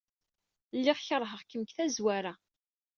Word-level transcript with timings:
Lliɣ 0.77 0.97
keṛheɣ-kem 1.07 1.61
deg 1.63 1.71
tazwara. 1.75 2.33